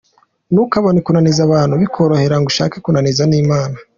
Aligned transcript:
Ntukabone 0.53 0.99
kunaniza 1.05 1.41
abantu 1.47 1.73
bikorohera 1.81 2.35
ngo 2.37 2.47
ushake 2.51 2.75
no 2.77 2.83
kunaniza 2.85 3.19
Imana. 3.43 3.75